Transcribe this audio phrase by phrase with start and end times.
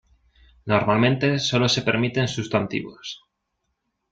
[0.65, 3.21] Normalmente sólo se permiten sustantivos.